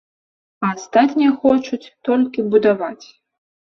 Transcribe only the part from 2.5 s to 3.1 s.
будаваць.